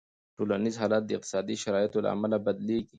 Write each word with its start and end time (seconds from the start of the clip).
ټولنیز 0.37 0.75
حالت 0.81 1.03
د 1.05 1.11
اقتصادي 1.17 1.55
شرایطو 1.63 2.03
له 2.05 2.09
امله 2.15 2.37
بدلېږي. 2.45 2.89